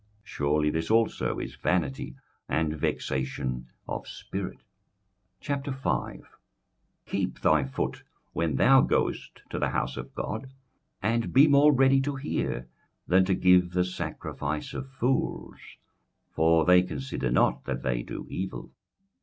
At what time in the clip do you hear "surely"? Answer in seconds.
0.23-0.71